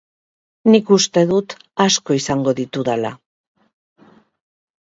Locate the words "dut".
1.31-1.55